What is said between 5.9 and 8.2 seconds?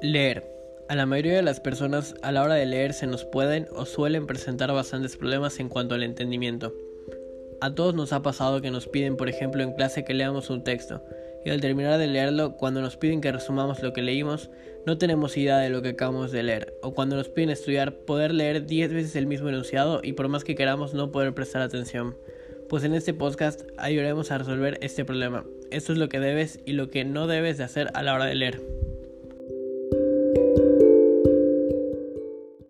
al entendimiento. A todos nos